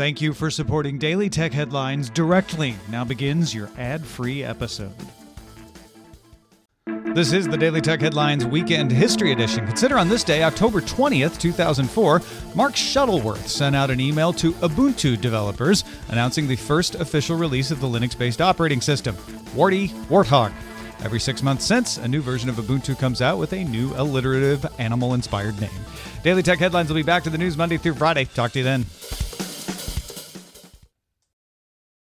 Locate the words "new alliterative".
23.64-24.64